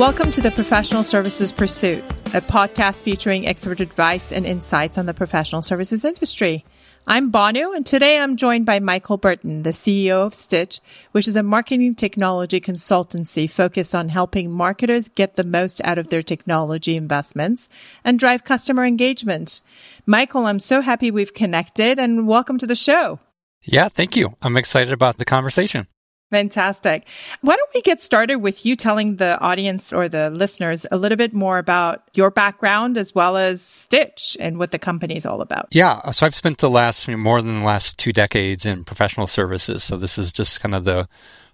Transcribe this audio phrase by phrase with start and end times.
[0.00, 2.02] Welcome to the Professional Services Pursuit,
[2.32, 6.64] a podcast featuring expert advice and insights on the professional services industry.
[7.06, 10.80] I'm Bonu, and today I'm joined by Michael Burton, the CEO of Stitch,
[11.12, 16.08] which is a marketing technology consultancy focused on helping marketers get the most out of
[16.08, 17.68] their technology investments
[18.02, 19.60] and drive customer engagement.
[20.06, 23.20] Michael, I'm so happy we've connected and welcome to the show.
[23.64, 24.30] Yeah, thank you.
[24.40, 25.88] I'm excited about the conversation.
[26.30, 27.06] Fantastic.
[27.40, 31.16] Why don't we get started with you telling the audience or the listeners a little
[31.16, 35.40] bit more about your background as well as Stitch and what the company is all
[35.40, 35.68] about?
[35.72, 36.10] Yeah.
[36.12, 39.82] So I've spent the last more than the last two decades in professional services.
[39.82, 41.08] So this is just kind of the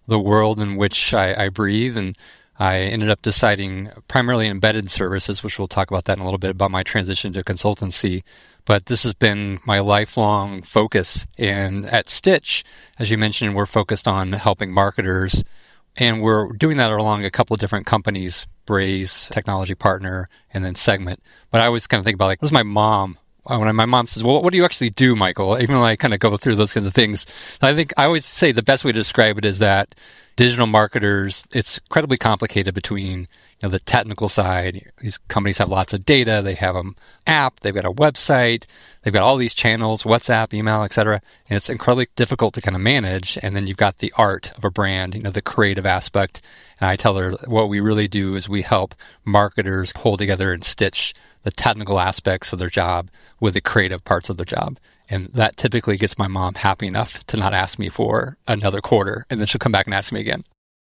[0.08, 2.16] the world in which I, I breathe and
[2.59, 6.38] I ended up deciding primarily embedded services, which we'll talk about that in a little
[6.38, 8.23] bit about my transition to consultancy.
[8.65, 11.27] But this has been my lifelong focus.
[11.38, 12.65] And at Stitch,
[12.98, 15.45] as you mentioned, we're focused on helping marketers.
[15.96, 20.74] And we're doing that along a couple of different companies, Braze, technology partner, and then
[20.74, 21.23] Segment.
[21.51, 24.06] But I always kind of think about like, what does my mom when my mom
[24.06, 26.56] says, "Well, what do you actually do, Michael?" Even though I kind of go through
[26.56, 27.26] those kinds of things,
[27.62, 29.94] I think I always say the best way to describe it is that
[30.36, 33.28] digital marketers, it's incredibly complicated between
[33.60, 34.90] you know, the technical side.
[35.01, 36.43] These companies have lots of data.
[36.43, 36.95] They have an
[37.26, 37.60] app.
[37.60, 38.66] They've got a website.
[39.02, 41.23] They've got all these channels, WhatsApp, email, etc.
[41.48, 43.38] And it's incredibly difficult to kind of manage.
[43.43, 46.43] And then you've got the art of a brand, you know, the creative aspect.
[46.80, 50.63] And I tell her what we really do is we help marketers pull together and
[50.63, 53.09] stitch the technical aspects of their job
[53.41, 54.79] with the creative parts of the job.
[55.09, 59.24] And that typically gets my mom happy enough to not ask me for another quarter.
[59.30, 60.43] And then she'll come back and ask me again.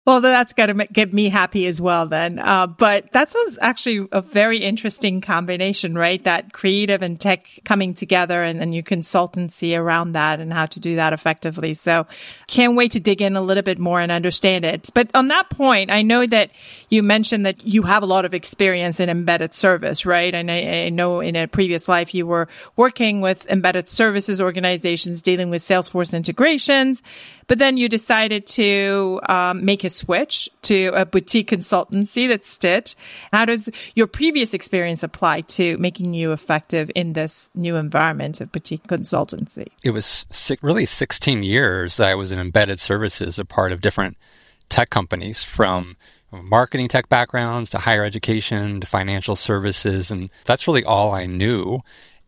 [0.05, 2.37] Well, that's got to get me happy as well, then.
[2.37, 6.23] Uh, but that sounds actually a very interesting combination, right?
[6.23, 10.79] That creative and tech coming together and, and your consultancy around that and how to
[10.79, 11.73] do that effectively.
[11.73, 12.05] So
[12.45, 14.91] can't wait to dig in a little bit more and understand it.
[14.93, 16.51] But on that point, I know that
[16.89, 20.35] you mentioned that you have a lot of experience in embedded service, right?
[20.35, 25.23] And I, I know in a previous life you were working with embedded services organizations
[25.23, 27.01] dealing with Salesforce integrations.
[27.47, 32.95] But then you decided to um, make a switch to a boutique consultancy that's Stitch.
[33.31, 38.51] How does your previous experience apply to making you effective in this new environment of
[38.51, 39.67] boutique consultancy?
[39.83, 40.25] It was
[40.61, 44.17] really 16 years that I was in embedded services, a part of different
[44.69, 45.95] tech companies from
[46.31, 50.11] marketing tech backgrounds to higher education to financial services.
[50.11, 51.81] And that's really all I knew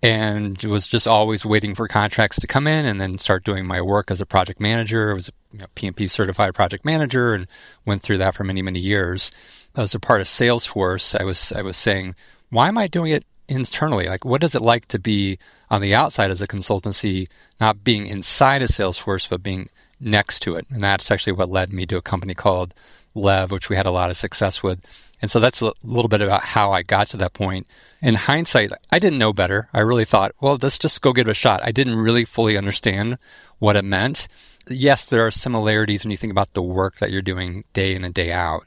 [0.04, 3.82] and was just always waiting for contracts to come in and then start doing my
[3.82, 5.12] work as a project manager.
[5.12, 7.48] I was a you know, PMP certified project manager and
[7.86, 9.32] went through that for many, many years.
[9.76, 12.16] As a part of Salesforce, I was I was saying,
[12.50, 14.08] why am I doing it internally?
[14.08, 17.28] Like, what is it like to be on the outside as a consultancy,
[17.60, 19.70] not being inside of Salesforce, but being
[20.00, 20.66] next to it?
[20.70, 22.74] And that's actually what led me to a company called
[23.16, 24.80] Lev, which we had a lot of success with.
[25.22, 27.68] And so that's a little bit about how I got to that point.
[28.02, 29.68] In hindsight, I didn't know better.
[29.74, 31.64] I really thought, well, let's just go give it a shot.
[31.64, 33.18] I didn't really fully understand
[33.58, 34.28] what it meant.
[34.70, 38.04] Yes, there are similarities when you think about the work that you're doing day in
[38.04, 38.66] and day out,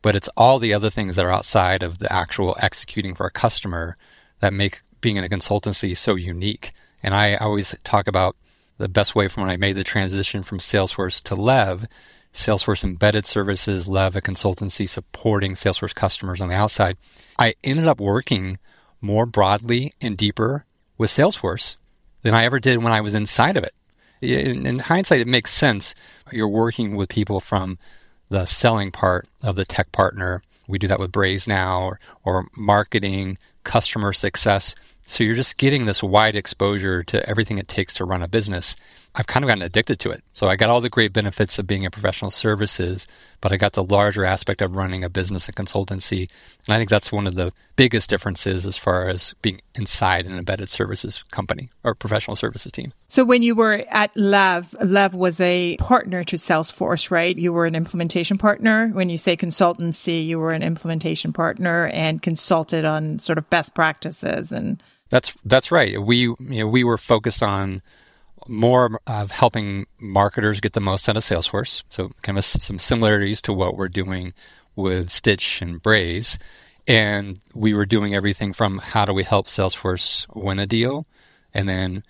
[0.00, 3.30] but it's all the other things that are outside of the actual executing for a
[3.30, 3.96] customer
[4.40, 6.72] that make being in a consultancy so unique.
[7.02, 8.36] And I always talk about
[8.78, 11.86] the best way from when I made the transition from Salesforce to Lev
[12.32, 16.96] Salesforce embedded services, Lev, a consultancy supporting Salesforce customers on the outside.
[17.38, 18.58] I ended up working
[19.00, 20.64] more broadly and deeper
[20.96, 21.76] with Salesforce
[22.22, 23.74] than I ever did when I was inside of it.
[24.22, 25.94] In, in hindsight, it makes sense.
[26.30, 27.78] You're working with people from
[28.28, 30.42] the selling part of the tech partner.
[30.68, 34.74] We do that with Braze now, or, or marketing, customer success.
[35.06, 38.76] So you're just getting this wide exposure to everything it takes to run a business.
[39.14, 40.24] I've kind of gotten addicted to it.
[40.32, 43.06] So I got all the great benefits of being a professional services,
[43.42, 46.30] but I got the larger aspect of running a business and consultancy.
[46.66, 50.38] And I think that's one of the biggest differences as far as being inside an
[50.38, 52.94] embedded services company or professional services team.
[53.08, 57.36] So when you were at Lev, Lev was a partner to Salesforce, right?
[57.36, 58.88] You were an implementation partner.
[58.88, 63.74] When you say consultancy, you were an implementation partner and consulted on sort of best
[63.74, 66.00] practices and that's that's right.
[66.02, 67.82] We you know we were focused on
[68.48, 71.82] more of helping marketers get the most out of Salesforce.
[71.88, 74.34] So, kind of some similarities to what we're doing
[74.76, 76.38] with Stitch and Braze.
[76.88, 81.06] And we were doing everything from how do we help Salesforce win a deal,
[81.54, 82.02] and then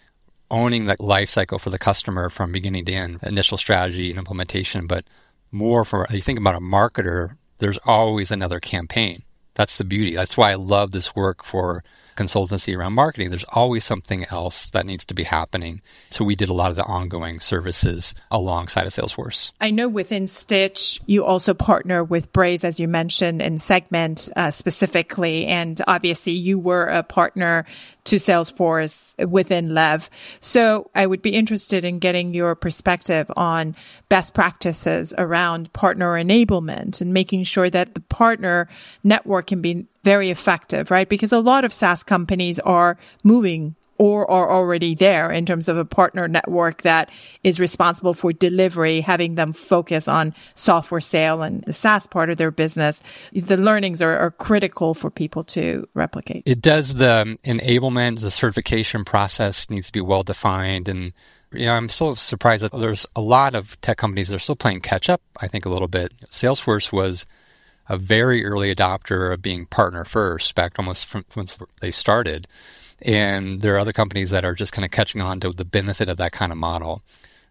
[0.51, 4.87] owning the life cycle for the customer from beginning to end, initial strategy and implementation.
[4.87, 5.05] But
[5.51, 9.23] more for you think about a marketer, there's always another campaign.
[9.55, 10.15] That's the beauty.
[10.15, 11.85] That's why I love this work for
[12.17, 15.81] consultancy around marketing, there's always something else that needs to be happening.
[16.11, 19.53] So we did a lot of the ongoing services alongside of Salesforce.
[19.61, 24.51] I know within Stitch, you also partner with Braze, as you mentioned, and Segment uh,
[24.51, 25.47] specifically.
[25.47, 27.65] And obviously, you were a partner
[28.05, 30.11] to Salesforce within Lev.
[30.41, 33.77] So I would be interested in getting your perspective on
[34.09, 38.69] best practices around partner enablement and making sure that the partner
[39.05, 41.09] network can be very effective, right?
[41.09, 45.77] Because a lot of SaaS companies are moving or are already there in terms of
[45.77, 47.09] a partner network that
[47.45, 52.37] is responsible for delivery, having them focus on software sale and the SaaS part of
[52.37, 53.01] their business.
[53.33, 56.43] The learnings are, are critical for people to replicate.
[56.47, 61.13] It does the enablement, the certification process needs to be well defined and
[61.53, 64.57] you know, I'm still surprised that there's a lot of tech companies that are still
[64.57, 66.11] playing catch up, I think, a little bit.
[66.31, 67.25] Salesforce was
[67.89, 72.49] a very early adopter of being partner first back almost from once they started.
[73.03, 76.09] And there are other companies that are just kind of catching on to the benefit
[76.09, 77.03] of that kind of model.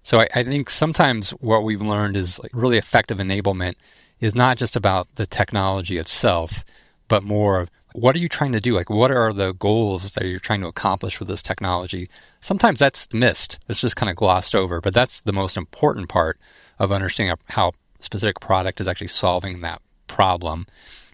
[0.03, 3.75] So I, I think sometimes what we've learned is like really effective enablement
[4.19, 6.63] is not just about the technology itself,
[7.07, 8.73] but more of what are you trying to do?
[8.73, 12.07] Like, what are the goals that you're trying to accomplish with this technology?
[12.39, 13.59] Sometimes that's missed.
[13.67, 16.37] It's just kind of glossed over, but that's the most important part
[16.79, 20.67] of understanding how specific product is actually solving that problem.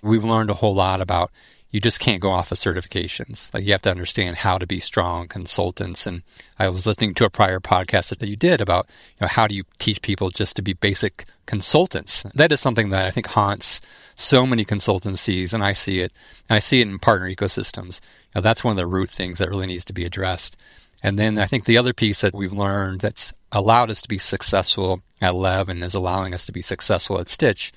[0.03, 1.31] We've learned a whole lot about
[1.69, 3.53] you just can't go off of certifications.
[3.53, 6.07] Like you have to understand how to be strong consultants.
[6.07, 6.23] And
[6.57, 8.87] I was listening to a prior podcast that you did about
[9.19, 12.23] you know, how do you teach people just to be basic consultants.
[12.35, 13.81] That is something that I think haunts
[14.15, 16.11] so many consultancies, and I see it.
[16.49, 18.01] And I see it in partner ecosystems.
[18.01, 20.57] You know, that's one of the root things that really needs to be addressed.
[21.01, 24.17] And then I think the other piece that we've learned that's allowed us to be
[24.17, 27.71] successful at Lev and is allowing us to be successful at Stitch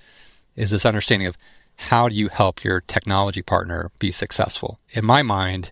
[0.57, 1.37] is this understanding of
[1.89, 4.79] how do you help your technology partner be successful?
[4.91, 5.71] In my mind,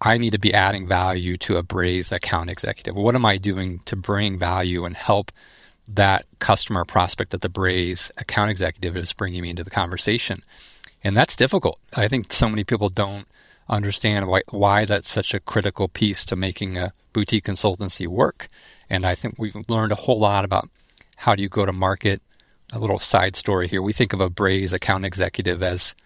[0.00, 2.94] I need to be adding value to a Braze account executive.
[2.94, 5.32] What am I doing to bring value and help
[5.88, 10.42] that customer prospect that the Braze account executive is bringing me into the conversation?
[11.02, 11.80] And that's difficult.
[11.96, 13.26] I think so many people don't
[13.68, 18.48] understand why, why that's such a critical piece to making a boutique consultancy work.
[18.88, 20.68] And I think we've learned a whole lot about
[21.16, 22.22] how do you go to market
[22.72, 23.82] a little side story here.
[23.82, 25.96] We think of a Braze account executive as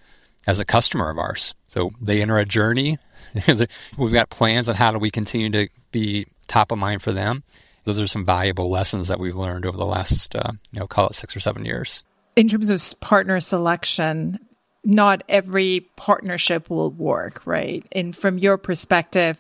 [0.47, 1.55] as a customer of ours.
[1.69, 2.99] So they enter a journey.
[3.99, 7.45] We've got plans on how do we continue to be top of mind for them.
[7.85, 11.09] Those are some valuable lessons that we've learned over the last, uh, you know, call
[11.09, 12.05] it six or seven years.
[12.37, 14.39] In terms of partner selection,
[14.85, 17.85] not every partnership will work, right?
[17.93, 19.39] And from your perspective,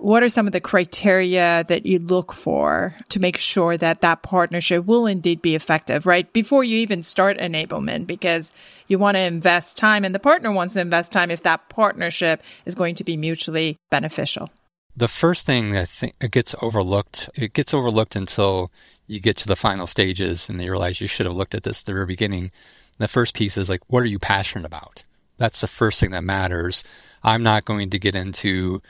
[0.00, 4.22] what are some of the criteria that you look for to make sure that that
[4.22, 6.32] partnership will indeed be effective, right?
[6.32, 8.52] Before you even start enablement, because
[8.88, 12.42] you want to invest time and the partner wants to invest time if that partnership
[12.64, 14.50] is going to be mutually beneficial.
[14.96, 18.72] The first thing think it gets overlooked, it gets overlooked until
[19.06, 21.82] you get to the final stages and you realize you should have looked at this
[21.82, 22.50] at the very beginning.
[22.98, 25.04] The first piece is like, what are you passionate about?
[25.36, 26.84] That's the first thing that matters.
[27.22, 28.82] I'm not going to get into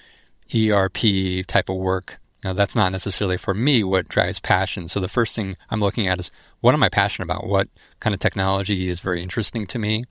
[0.54, 2.18] ERP type of work.
[2.42, 4.88] Now, that's not necessarily for me what drives passion.
[4.88, 6.30] So the first thing I'm looking at is
[6.60, 7.46] what am I passionate about?
[7.46, 7.68] What
[8.00, 10.04] kind of technology is very interesting to me?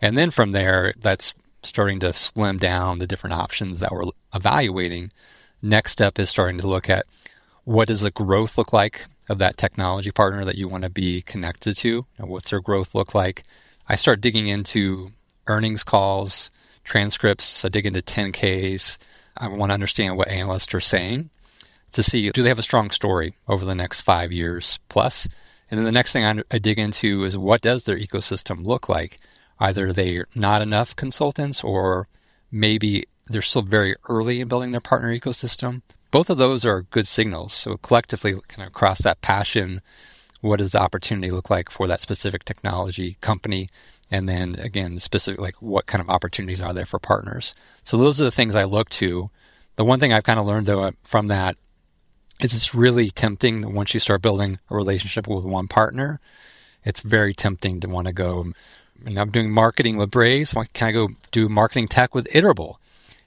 [0.00, 4.04] And then from there, that's starting to slim down the different options that we're
[4.34, 5.10] evaluating.
[5.62, 7.06] Next step is starting to look at
[7.64, 11.22] what does the growth look like of that technology partner that you want to be
[11.22, 12.04] connected to?
[12.18, 13.44] What's their growth look like?
[13.88, 15.12] I start digging into
[15.46, 16.50] earnings calls,
[16.84, 17.64] transcripts.
[17.64, 18.98] I dig into 10Ks,
[19.36, 21.30] I want to understand what analysts are saying
[21.92, 25.28] to see do they have a strong story over the next five years plus.
[25.70, 28.88] And then the next thing I, I dig into is what does their ecosystem look
[28.88, 29.18] like?
[29.58, 32.08] Either they're not enough consultants or
[32.50, 35.82] maybe they're still very early in building their partner ecosystem.
[36.10, 37.52] Both of those are good signals.
[37.52, 39.80] So collectively, kind of across that passion,
[40.40, 43.68] what does the opportunity look like for that specific technology company?
[44.10, 47.54] And then again specific like what kind of opportunities are there for partners?
[47.84, 49.30] So those are the things i look to.
[49.76, 51.56] The one thing i've kind of learned though from that
[52.40, 56.20] is it's really tempting that once you start building a relationship with one partner
[56.84, 58.52] it's very tempting to want to go
[59.04, 60.54] and i'm doing marketing with braze.
[60.54, 62.76] Why can i go do marketing tech with iterable?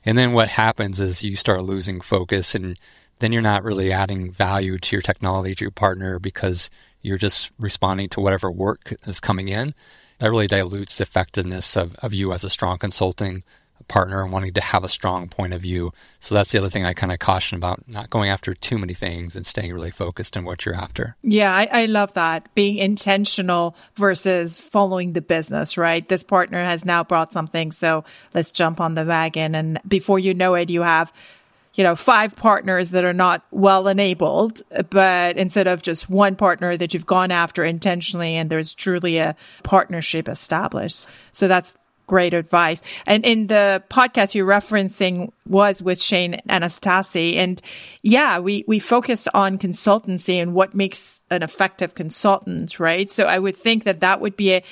[0.05, 2.79] And then what happens is you start losing focus and
[3.19, 6.69] then you're not really adding value to your technology to your partner because
[7.01, 9.73] you're just responding to whatever work is coming in
[10.19, 13.43] that really dilutes the effectiveness of, of you as a strong consulting
[13.87, 15.93] partner and wanting to have a strong point of view.
[16.19, 18.93] So that's the other thing I kind of caution about not going after too many
[18.93, 21.15] things and staying really focused on what you're after.
[21.21, 22.53] Yeah, I, I love that.
[22.55, 26.07] Being intentional versus following the business, right?
[26.07, 29.55] This partner has now brought something, so let's jump on the wagon.
[29.55, 31.13] And before you know it, you have
[31.77, 36.75] you know, five partners that are not well enabled, but instead of just one partner
[36.75, 41.07] that you've gone after intentionally and there's truly a partnership established.
[41.33, 41.75] So that's
[42.07, 42.81] great advice.
[43.05, 47.35] And in the podcast you're referencing was with Shane Anastasi.
[47.35, 47.61] And
[48.01, 53.11] yeah, we, we focused on consultancy and what makes an effective consultant, right?
[53.11, 54.63] So I would think that that would be a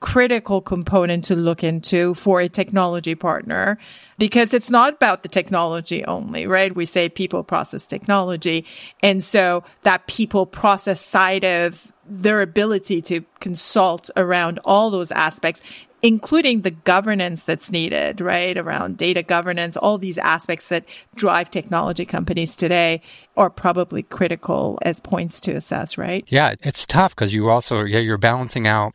[0.00, 3.78] critical component to look into for a technology partner
[4.18, 6.74] because it's not about the technology only, right?
[6.76, 8.66] We say people process technology.
[9.02, 15.62] And so that people process side of their ability to consult around all those aspects
[16.04, 18.58] including the governance that's needed, right?
[18.58, 20.84] Around data governance, all these aspects that
[21.14, 23.00] drive technology companies today
[23.38, 26.22] are probably critical as points to assess, right?
[26.28, 28.94] Yeah, it's tough because you also, yeah, you're balancing out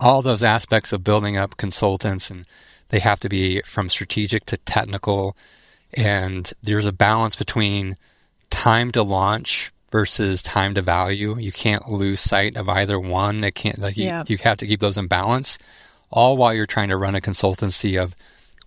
[0.00, 2.46] all those aspects of building up consultants and
[2.88, 5.36] they have to be from strategic to technical.
[5.94, 7.96] And there's a balance between
[8.50, 11.38] time to launch versus time to value.
[11.38, 13.42] You can't lose sight of either one.
[13.44, 14.24] It can't like yeah.
[14.26, 15.58] you, you have to keep those in balance
[16.10, 18.14] all while you're trying to run a consultancy of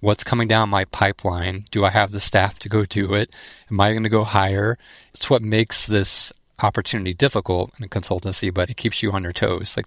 [0.01, 1.65] what's coming down my pipeline.
[1.71, 3.33] Do I have the staff to go do it?
[3.69, 4.77] Am I going to go higher?
[5.13, 9.33] It's what makes this opportunity difficult in a consultancy, but it keeps you on your
[9.33, 9.77] toes.
[9.77, 9.85] Like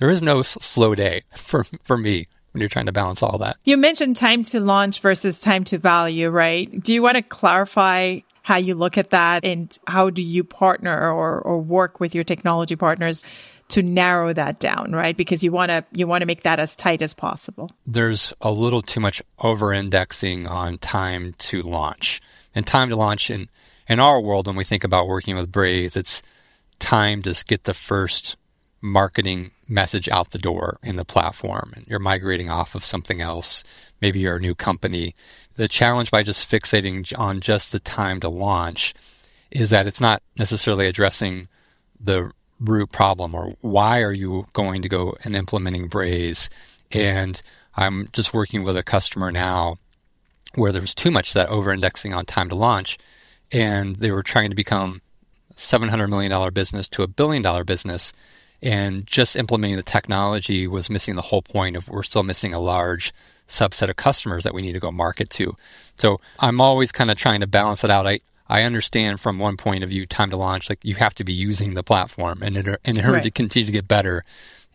[0.00, 3.56] there is no slow day for for me when you're trying to balance all that.
[3.64, 6.68] You mentioned time to launch versus time to value, right?
[6.82, 11.12] Do you want to clarify how you look at that and how do you partner
[11.12, 13.24] or, or work with your technology partners
[13.68, 15.16] to narrow that down, right?
[15.16, 17.70] Because you want to you want to make that as tight as possible.
[17.86, 22.20] There's a little too much over indexing on time to launch.
[22.52, 23.48] And time to launch in
[23.88, 26.22] in our world when we think about working with Braze, it's
[26.80, 28.36] time to get the first
[28.80, 33.62] marketing message out the door in the platform and you're migrating off of something else.
[34.00, 35.14] Maybe you're a new company.
[35.56, 38.94] The challenge by just fixating on just the time to launch
[39.50, 41.48] is that it's not necessarily addressing
[42.00, 46.48] the root problem or why are you going to go and implementing Braze?
[46.92, 47.40] And
[47.76, 49.76] I'm just working with a customer now
[50.54, 52.98] where there was too much that over indexing on time to launch
[53.52, 55.00] and they were trying to become
[55.54, 58.12] $700 million business to a billion dollar business.
[58.62, 62.60] And just implementing the technology was missing the whole point of we're still missing a
[62.60, 63.12] large
[63.48, 65.56] subset of customers that we need to go market to.
[65.98, 68.06] So I'm always kind of trying to balance it out.
[68.06, 71.24] I, I understand from one point of view, time to launch, like you have to
[71.24, 73.22] be using the platform and in, in order right.
[73.22, 74.24] to continue to get better.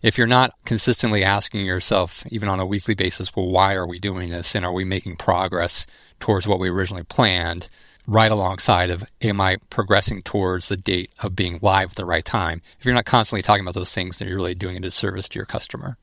[0.02, 3.98] If you're not consistently asking yourself, even on a weekly basis, well, why are we
[4.00, 4.56] doing this?
[4.56, 5.88] And are we making progress
[6.20, 7.70] towards what we originally planned?
[8.08, 12.24] Right alongside of, am I progressing towards the date of being live at the right
[12.26, 12.62] time?
[12.80, 15.40] If you're not constantly talking about those things, then you're really doing a disservice to
[15.40, 15.98] your customer.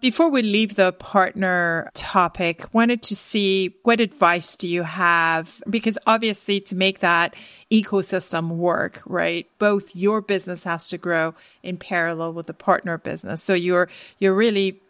[0.00, 5.62] Before we leave the partner topic, wanted to see what advice do you have?
[5.68, 7.34] Because obviously to make that
[7.70, 9.46] ecosystem work, right?
[9.58, 13.42] Both your business has to grow in parallel with the partner business.
[13.42, 14.80] So you're, you're really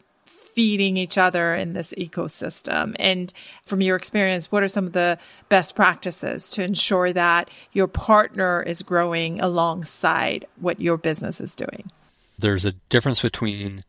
[0.61, 2.95] feeding each other in this ecosystem.
[2.99, 3.33] And
[3.65, 5.17] from your experience, what are some of the
[5.49, 11.91] best practices to ensure that your partner is growing alongside what your business is doing?
[12.39, 13.85] There's a difference between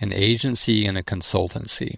[0.00, 1.96] an agency and a consultancy.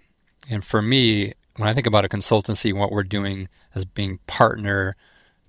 [0.48, 4.94] And for me, when I think about a consultancy what we're doing as being partner,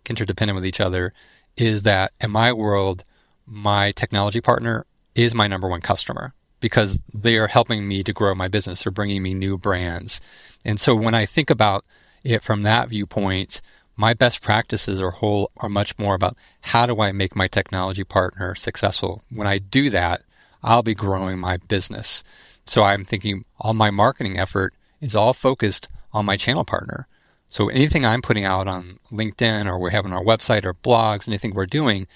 [0.09, 1.13] interdependent with each other,
[1.55, 3.03] is that in my world,
[3.45, 6.33] my technology partner is my number one customer
[6.65, 8.83] because they are helping me to grow my business.
[8.83, 10.19] They're bringing me new brands.
[10.65, 11.85] And so when I think about
[12.23, 13.61] it from that viewpoint,
[13.95, 18.03] my best practices are whole are much more about how do I make my technology
[18.03, 19.23] partner successful.
[19.29, 20.23] When I do that,
[20.63, 22.23] I'll be growing my business.
[22.65, 27.05] So I'm thinking all my marketing effort is all focused on my channel partner.
[27.47, 31.27] So anything I'm putting out on LinkedIn or we have on our website or blogs,
[31.27, 32.07] anything we're doing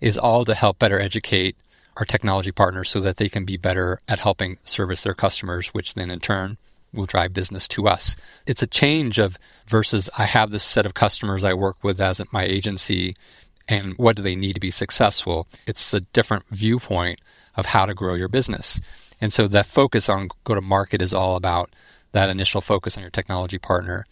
[0.00, 1.58] is all to help better educate
[1.98, 5.94] our technology partners so that they can be better at helping service their customers, which
[5.94, 6.56] then in turn
[6.92, 8.16] will drive business to us.
[8.46, 9.36] It's a change of
[9.66, 13.14] versus I have this set of customers I work with as my agency
[13.68, 15.46] and what do they need to be successful.
[15.66, 17.20] It's a different viewpoint
[17.56, 18.80] of how to grow your business.
[19.20, 21.70] And so that focus on go to market is all about
[22.12, 24.06] that initial focus on your technology partner.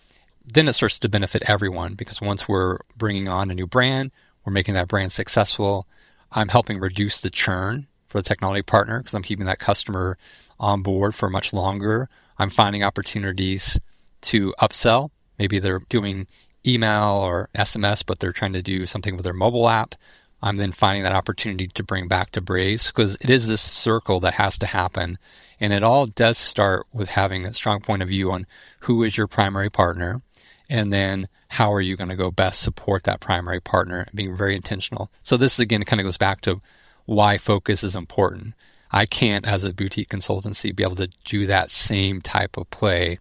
[0.45, 4.11] Then it starts to benefit everyone because once we're bringing on a new brand,
[4.45, 5.87] we're making that brand successful.
[6.33, 10.17] I'm helping reduce the churn for the technology partner because I'm keeping that customer
[10.59, 12.09] on board for much longer.
[12.39, 13.81] I'm finding opportunities
[14.23, 15.11] to upsell.
[15.39, 16.27] Maybe they're doing
[16.67, 19.95] email or SMS, but they're trying to do something with their mobile app.
[20.43, 24.21] I'm then finding that opportunity to bring back to Braze because it is this circle
[24.21, 25.19] that has to happen.
[25.61, 28.47] And it all does start with having a strong point of view on
[28.81, 30.21] who is your primary partner
[30.69, 34.55] and then how are you going to go best support that primary partner being very
[34.55, 35.11] intentional.
[35.23, 36.59] So this again kind of goes back to
[37.05, 38.55] why focus is important.
[38.91, 43.19] I can't as a boutique consultancy be able to do that same type of play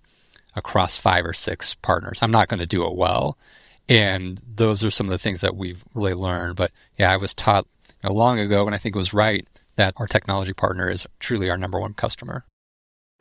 [0.55, 2.19] across five or six partners.
[2.21, 3.37] I'm not going to do it well.
[3.87, 6.55] And those are some of the things that we've really learned.
[6.55, 7.67] But yeah, I was taught
[8.03, 11.05] you know, long ago, and I think it was right that our technology partner is
[11.19, 12.45] truly our number one customer.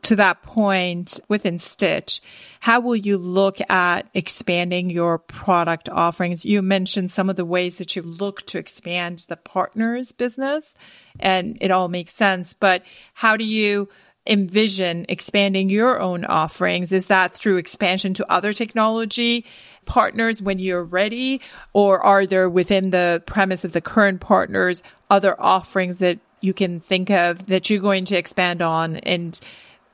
[0.03, 2.21] To that point within Stitch,
[2.59, 6.45] how will you look at expanding your product offerings?
[6.45, 10.75] You mentioned some of the ways that you look to expand the partners business,
[11.19, 12.53] and it all makes sense.
[12.53, 12.83] But
[13.15, 13.89] how do you
[14.27, 16.91] envision expanding your own offerings?
[16.91, 19.45] Is that through expansion to other technology
[19.85, 21.41] partners when you're ready?
[21.73, 26.79] Or are there within the premise of the current partners other offerings that you can
[26.79, 28.97] think of that you're going to expand on?
[28.97, 29.39] And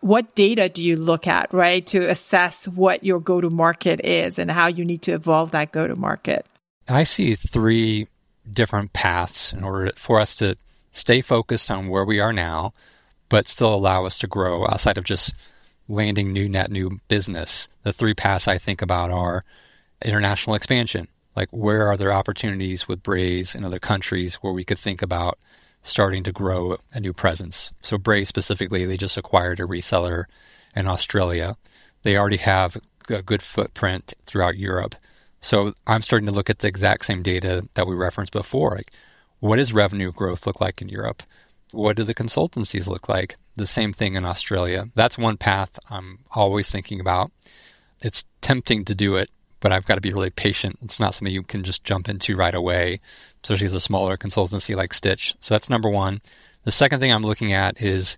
[0.01, 4.37] what data do you look at, right, to assess what your go to market is
[4.37, 6.45] and how you need to evolve that go to market?
[6.89, 8.07] I see three
[8.51, 10.55] different paths in order for us to
[10.91, 12.73] stay focused on where we are now
[13.31, 15.33] but still allow us to grow outside of just
[15.87, 17.69] landing new net new business.
[17.83, 19.45] The three paths I think about are
[20.03, 21.07] international expansion.
[21.33, 25.39] Like where are there opportunities with Braze in other countries where we could think about
[25.83, 27.71] starting to grow a new presence?
[27.81, 30.25] So Braze specifically, they just acquired a reseller
[30.75, 31.57] in Australia.
[32.03, 32.77] They already have
[33.09, 34.95] a good footprint throughout Europe.
[35.41, 38.75] So I'm starting to look at the exact same data that we referenced before.
[38.75, 38.91] Like
[39.39, 41.23] what does revenue growth look like in Europe?
[41.71, 43.37] What do the consultancies look like?
[43.55, 44.85] The same thing in Australia.
[44.95, 47.31] That's one path I'm always thinking about.
[48.01, 49.29] It's tempting to do it,
[49.61, 50.77] but I've got to be really patient.
[50.81, 52.99] It's not something you can just jump into right away,
[53.43, 55.35] especially as a smaller consultancy like Stitch.
[55.39, 56.21] So that's number one.
[56.63, 58.17] The second thing I'm looking at is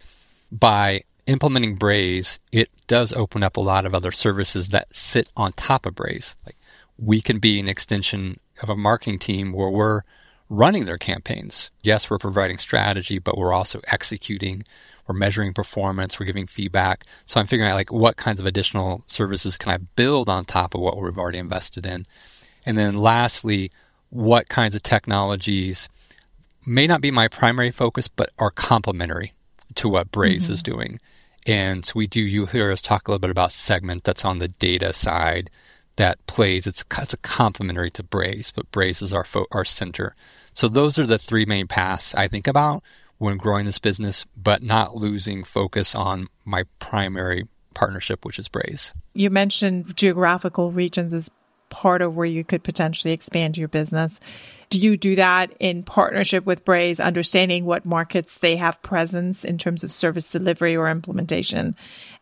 [0.52, 5.54] by implementing Braze, it does open up a lot of other services that sit on
[5.54, 6.36] top of Braze.
[6.46, 6.58] Like
[6.98, 10.02] we can be an extension of a marketing team where we're
[10.50, 11.72] running their campaigns.
[11.82, 14.64] Yes, we're providing strategy, but we're also executing.
[15.08, 16.20] We're measuring performance.
[16.20, 17.06] We're giving feedback.
[17.26, 20.76] So I'm figuring out like what kinds of additional services can I build on top
[20.76, 22.06] of what we've already invested in.
[22.66, 23.72] And then lastly,
[24.10, 25.90] what kinds of technologies
[26.66, 29.34] may not be my primary focus, but are complementary
[29.76, 30.54] to what Braze mm-hmm.
[30.54, 31.00] is doing.
[31.46, 34.40] And so we do, you hear us talk a little bit about segment that's on
[34.40, 35.50] the data side
[35.98, 36.66] that plays.
[36.66, 40.16] It's, it's a complementary to Braze, but Braze is our, fo- our center.
[40.54, 42.84] So those are the three main paths I think about
[43.24, 48.94] when growing this business, but not losing focus on my primary partnership, which is Braze.
[49.14, 51.32] You mentioned geographical regions as
[51.70, 54.20] part of where you could potentially expand your business.
[54.70, 59.58] Do you do that in partnership with Braze, understanding what markets they have presence in
[59.58, 61.76] terms of service delivery or implementation,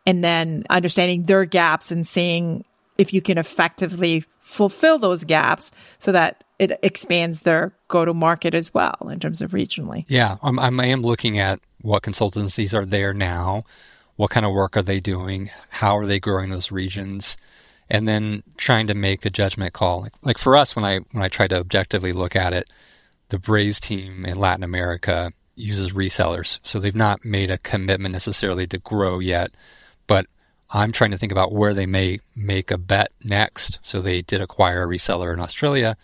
[0.05, 2.63] and then understanding their gaps and seeing
[2.97, 8.53] if you can effectively fulfill those gaps so that it expands their go to market
[8.53, 10.05] as well in terms of regionally.
[10.07, 13.63] Yeah, I'm, I'm, I am looking at what consultancies are there now,
[14.15, 17.35] what kind of work are they doing, how are they growing those regions,
[17.89, 20.01] and then trying to make a judgment call.
[20.01, 22.69] Like, like for us, when I when I try to objectively look at it,
[23.29, 28.67] the Braze team in Latin America uses resellers, so they've not made a commitment necessarily
[28.67, 29.49] to grow yet,
[30.05, 30.27] but
[30.69, 33.79] I'm trying to think about where they may make a bet next.
[33.81, 35.97] So they did acquire a reseller in Australia.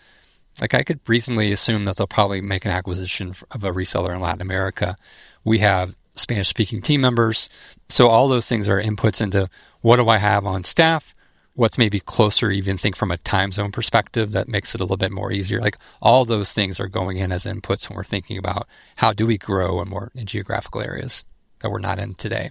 [0.60, 4.20] Like I could reasonably assume that they'll probably make an acquisition of a reseller in
[4.20, 4.96] Latin America.
[5.44, 7.48] We have Spanish speaking team members.
[7.88, 9.48] So all those things are inputs into
[9.80, 11.14] what do I have on staff?
[11.54, 14.96] What's maybe closer, even think from a time zone perspective that makes it a little
[14.96, 15.60] bit more easier.
[15.60, 19.26] Like all those things are going in as inputs when we're thinking about how do
[19.26, 21.24] we grow in more in geographical areas
[21.60, 22.50] that we're not in today.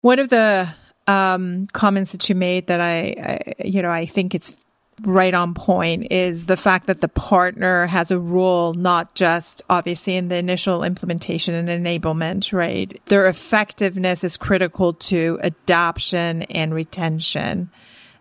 [0.00, 0.68] One of the
[1.06, 4.54] um, comments that you made that I, I, you know, I think it's
[5.02, 10.16] right on point is the fact that the partner has a role not just obviously
[10.16, 13.00] in the initial implementation and enablement, right?
[13.06, 17.70] Their effectiveness is critical to adoption and retention.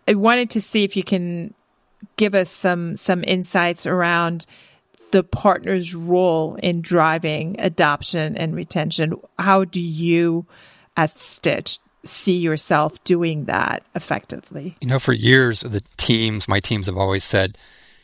[0.08, 1.54] I wanted to see if you can
[2.16, 4.46] give us some some insights around
[5.12, 9.16] the partner's role in driving adoption and retention.
[9.40, 10.46] How do you
[10.96, 14.76] at Stitch see yourself doing that effectively?
[14.82, 17.58] You know, for years, the teams, my teams have always said,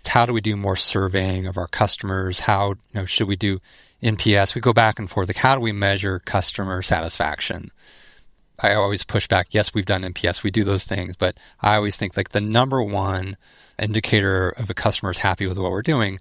[0.07, 2.41] how do we do more surveying of our customers?
[2.41, 3.59] How you know, should we do
[4.01, 4.53] NPS?
[4.53, 5.29] We go back and forth.
[5.29, 7.71] Like, how do we measure customer satisfaction?
[8.59, 9.47] I always push back.
[9.51, 12.81] Yes, we've done NPS, we do those things, but I always think like the number
[12.83, 13.37] one
[13.79, 16.19] indicator of a customer is happy with what we're doing,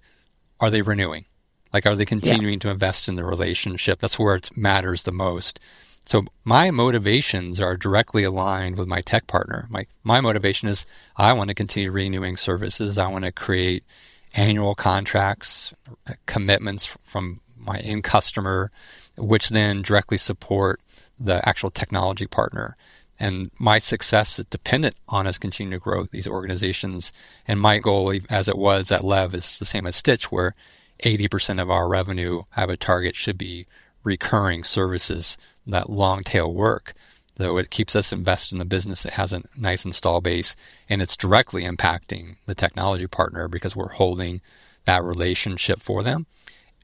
[0.59, 1.25] are they renewing?
[1.71, 2.59] Like, are they continuing yeah.
[2.59, 3.99] to invest in the relationship?
[3.99, 5.59] That's where it matters the most.
[6.05, 9.67] So my motivations are directly aligned with my tech partner.
[9.69, 10.85] My my motivation is
[11.15, 12.97] I want to continue renewing services.
[12.97, 13.83] I want to create
[14.33, 15.73] annual contracts,
[16.25, 18.71] commitments from my end customer,
[19.17, 20.81] which then directly support
[21.19, 22.75] the actual technology partner.
[23.19, 27.13] And my success is dependent on us continuing to grow these organizations.
[27.47, 30.53] And my goal, as it was at Lev, is the same as Stitch, where
[31.03, 33.65] 80% of our revenue, I have a target, should be
[34.03, 35.37] recurring services,
[35.67, 36.93] that long tail work.
[37.35, 40.55] Though it keeps us invested in the business, it has a nice install base
[40.87, 44.41] and it's directly impacting the technology partner because we're holding
[44.85, 46.27] that relationship for them.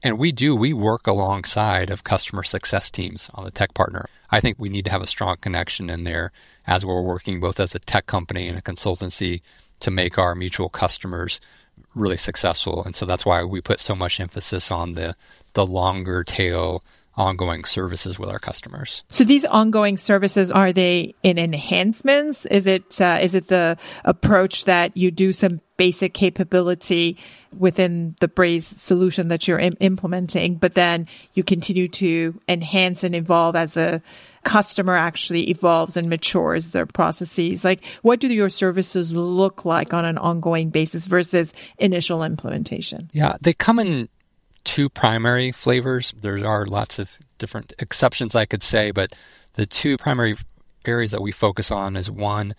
[0.02, 4.06] And we do, we work alongside of customer success teams on the tech partner.
[4.30, 6.32] I think we need to have a strong connection in there
[6.66, 9.42] as we're working both as a tech company and a consultancy
[9.80, 11.40] to make our mutual customers
[11.94, 12.82] really successful.
[12.84, 15.16] And so that's why we put so much emphasis on the
[15.54, 16.82] the longer tail
[17.20, 19.04] ongoing services with our customers.
[19.08, 22.46] So these ongoing services are they in enhancements?
[22.46, 27.18] Is it uh, is it the approach that you do some basic capability
[27.58, 33.14] within the Braze solution that you're Im- implementing, but then you continue to enhance and
[33.14, 34.02] evolve as the
[34.44, 37.64] customer actually evolves and matures their processes?
[37.64, 43.10] Like, what do your services look like on an ongoing basis versus initial implementation?
[43.12, 44.08] Yeah, they come in
[44.64, 46.14] two primary flavors.
[46.20, 49.14] There are lots of different exceptions, I could say, but
[49.54, 50.36] the two primary
[50.86, 52.54] areas that we focus on is one,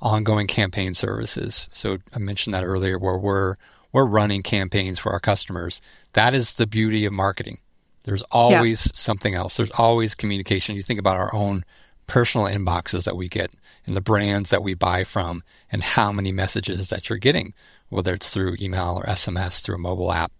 [0.00, 1.68] ongoing campaign services.
[1.72, 3.56] So I mentioned that earlier, where we're
[3.92, 5.80] we're running campaigns for our customers.
[6.12, 7.58] That is the beauty of marketing.
[8.02, 8.92] There's always yeah.
[8.94, 9.56] something else.
[9.56, 10.76] There's always communication.
[10.76, 11.64] You think about our own
[12.06, 13.52] personal inboxes that we get
[13.86, 15.42] and the brands that we buy from
[15.72, 17.54] and how many messages that you're getting,
[17.88, 20.30] whether it's through email or SMS, through a mobile app.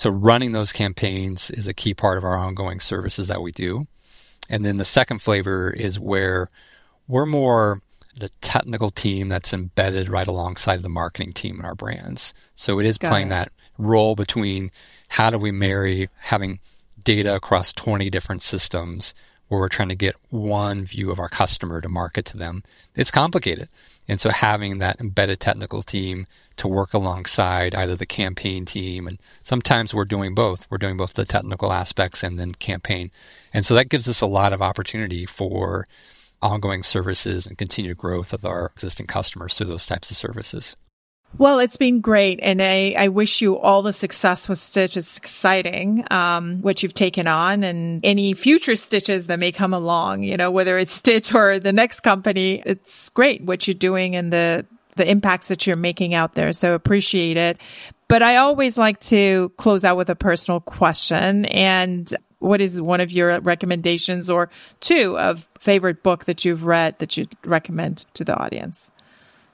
[0.00, 3.86] So running those campaigns is a key part of our ongoing services that we do.
[4.48, 6.48] And then the second flavor is where
[7.06, 7.82] we're more
[8.16, 12.32] the technical team that's embedded right alongside the marketing team in our brands.
[12.54, 13.30] So it is Got playing it.
[13.30, 14.70] that role between
[15.10, 16.60] how do we marry having
[17.04, 19.12] data across 20 different systems
[19.48, 22.62] where we're trying to get one view of our customer to market to them.
[22.94, 23.68] It's complicated.
[24.08, 26.26] And so having that embedded technical team
[26.60, 30.66] to work alongside either the campaign team and sometimes we're doing both.
[30.70, 33.10] We're doing both the technical aspects and then campaign.
[33.52, 35.86] And so that gives us a lot of opportunity for
[36.42, 40.76] ongoing services and continued growth of our existing customers through those types of services.
[41.38, 42.40] Well, it's been great.
[42.42, 44.96] And I, I wish you all the success with Stitch.
[44.96, 50.24] It's exciting, um, what you've taken on and any future Stitches that may come along,
[50.24, 52.62] you know, whether it's Stitch or the next company.
[52.66, 54.66] It's great what you're doing and the,
[54.96, 56.52] the impacts that you're making out there.
[56.52, 57.58] So appreciate it.
[58.08, 61.44] But I always like to close out with a personal question.
[61.44, 64.50] And what is one of your recommendations or
[64.80, 68.90] two of favorite book that you've read that you'd recommend to the audience?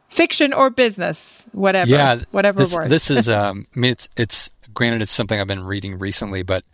[0.08, 1.90] Fiction or business, whatever.
[1.90, 2.88] Yeah, whatever this, works.
[2.88, 6.64] this is, um, I mean, it's, it's granted, it's something I've been reading recently, but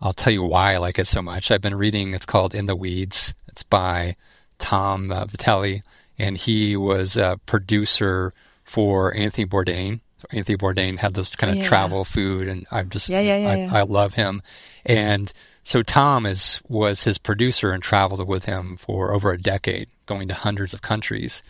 [0.00, 1.50] I'll tell you why I like it so much.
[1.50, 3.34] I've been reading, it's called In the Weeds.
[3.46, 4.16] It's by
[4.58, 5.82] Tom uh, Vitale
[6.18, 8.32] and he was a producer
[8.64, 10.00] for Anthony Bourdain.
[10.18, 11.68] So Anthony Bourdain had this kind of yeah.
[11.68, 14.42] travel food, and I'm just yeah, yeah, yeah, I, I love him.
[14.86, 15.32] And
[15.64, 20.28] so Tom is was his producer and traveled with him for over a decade, going
[20.28, 21.42] to hundreds of countries.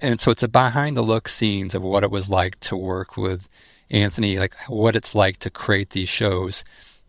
[0.00, 3.16] And so it's a behind the look scenes of what it was like to work
[3.16, 3.48] with
[3.90, 6.64] Anthony, like what it's like to create these shows.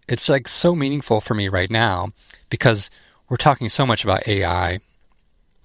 [0.08, 2.12] It's like so meaningful for me right now
[2.50, 2.92] because
[3.30, 4.80] we're talking so much about AI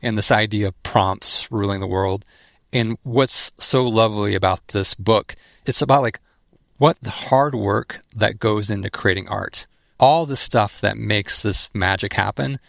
[0.02, 2.24] and this idea of prompts ruling the world.
[2.72, 5.34] And what's so lovely about this book,
[5.66, 6.20] it's about like
[6.78, 9.66] what the hard work that goes into creating art.
[9.98, 12.60] All the stuff that makes this magic happen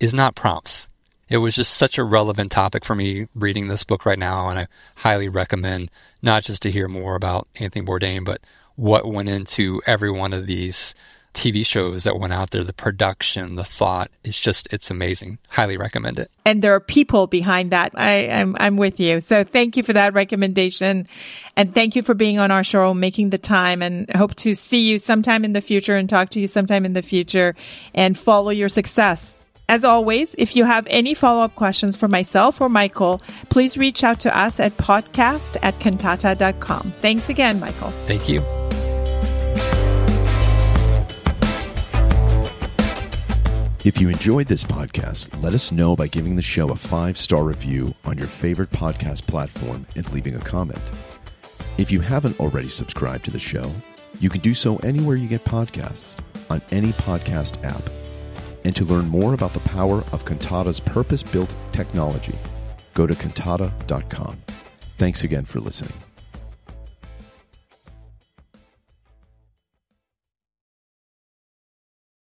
[0.00, 0.88] is not prompts.
[1.28, 4.58] It was just such a relevant topic for me reading this book right now, and
[4.58, 4.66] I
[4.96, 5.90] highly recommend
[6.20, 8.42] not just to hear more about Anthony Bourdain, but
[8.74, 10.94] what went into every one of these
[11.34, 15.38] TV shows that went out there, the production, the thought, it's just, it's amazing.
[15.48, 16.30] Highly recommend it.
[16.44, 17.92] And there are people behind that.
[17.94, 19.20] I, I'm, I'm with you.
[19.20, 21.06] So thank you for that recommendation.
[21.56, 24.88] And thank you for being on our show, making the time and hope to see
[24.88, 27.54] you sometime in the future and talk to you sometime in the future
[27.94, 29.38] and follow your success.
[29.68, 34.04] As always, if you have any follow up questions for myself or Michael, please reach
[34.04, 36.92] out to us at podcast at kantata.com.
[37.00, 37.90] Thanks again, Michael.
[38.06, 38.42] Thank you.
[43.84, 47.42] If you enjoyed this podcast, let us know by giving the show a five star
[47.42, 50.80] review on your favorite podcast platform and leaving a comment.
[51.78, 53.68] If you haven't already subscribed to the show,
[54.20, 56.16] you can do so anywhere you get podcasts,
[56.48, 57.82] on any podcast app.
[58.64, 62.38] And to learn more about the power of Kantata's purpose built technology,
[62.94, 64.36] go to kantata.com.
[64.96, 65.94] Thanks again for listening.